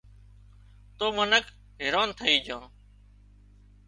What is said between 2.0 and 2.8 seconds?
ٿئي جھان